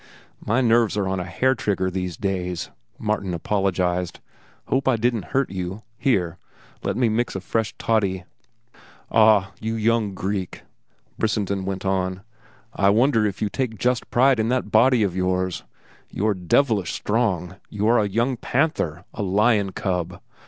[0.43, 4.19] "My nerves are on a hair trigger these days," Martin apologized.
[4.65, 5.83] "Hope I didn't hurt you.
[5.99, 6.39] Here,
[6.81, 8.23] let me mix a fresh toddy."
[9.11, 10.63] "Ah, you young Greek!"
[11.19, 12.21] Brissenden went on.
[12.73, 15.65] "I wonder if you take just pride in that body of yours.
[16.09, 17.57] You are devilish strong.
[17.69, 20.19] You are a young panther, a lion cub.